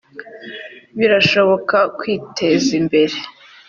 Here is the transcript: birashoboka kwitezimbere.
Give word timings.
birashoboka 0.97 1.77
kwitezimbere. 1.97 3.15